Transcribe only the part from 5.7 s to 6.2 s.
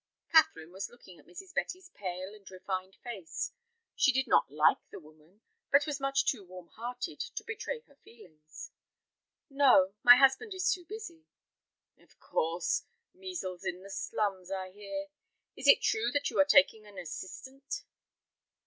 but was